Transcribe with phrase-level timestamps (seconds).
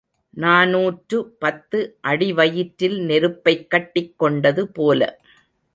[0.37, 1.79] நாநூற்று பத்து
[2.01, 5.01] அடிவயிற்றில் நெருப்பைக் கட்டிக் கொண்டது போல.